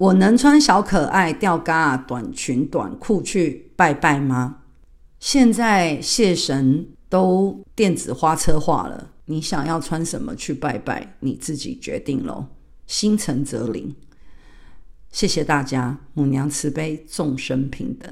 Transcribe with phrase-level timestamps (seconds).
[0.00, 4.60] 我能穿小可爱吊嘎短裙短裤去拜拜吗？
[5.18, 12.46] 现在谢神都电子花车化了，你想要穿什么去拜拜，你自己决定喽。
[12.86, 13.94] 心诚则灵。
[15.12, 18.10] 谢谢大家，母娘慈悲，众生平等。